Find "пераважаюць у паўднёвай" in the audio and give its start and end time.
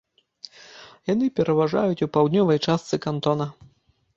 1.39-2.57